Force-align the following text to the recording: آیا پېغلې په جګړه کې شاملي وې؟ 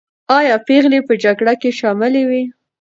آیا 0.37 0.55
پېغلې 0.67 0.99
په 1.07 1.13
جګړه 1.23 1.53
کې 1.61 1.69
شاملي 1.79 2.23
وې؟ 2.29 2.43